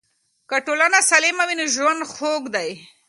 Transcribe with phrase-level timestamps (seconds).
[0.49, 2.69] که ټولنه سالمه وي نو ژوند خوږ دی.